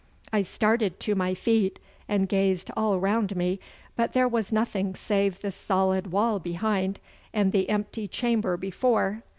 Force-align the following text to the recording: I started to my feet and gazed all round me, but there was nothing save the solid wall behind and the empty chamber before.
I 0.33 0.41
started 0.41 0.99
to 1.01 1.13
my 1.13 1.35
feet 1.35 1.77
and 2.09 2.27
gazed 2.27 2.71
all 2.75 2.99
round 2.99 3.35
me, 3.35 3.59
but 3.95 4.13
there 4.13 4.27
was 4.27 4.51
nothing 4.51 4.95
save 4.95 5.41
the 5.41 5.51
solid 5.51 6.11
wall 6.11 6.39
behind 6.39 6.99
and 7.35 7.51
the 7.51 7.69
empty 7.69 8.07
chamber 8.07 8.57
before. 8.57 9.21